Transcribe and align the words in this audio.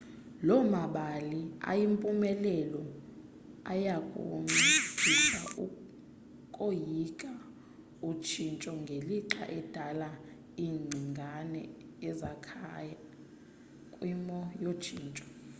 loo 0.47 0.61
mabali 0.75 1.41
ayimpumelelo 1.69 2.81
ayakunciphisa 3.71 5.39
ukoyika 5.65 7.31
utshintsho 8.09 8.71
ngelixa 8.81 9.43
edala 9.59 10.09
ingcingane 10.65 11.61
ezakhaya 12.09 12.97
kwimo 13.93 14.39
yotshintsho 14.63 15.25